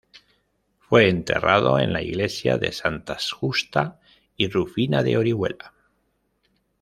Fue 0.79 1.09
enterrado 1.09 1.77
en 1.77 1.93
la 1.93 2.01
Iglesia 2.01 2.57
de 2.57 2.71
santas 2.71 3.29
Justa 3.29 3.99
y 4.35 4.47
Rufina 4.49 5.03
de 5.03 5.15
Orihuela. 5.15 5.75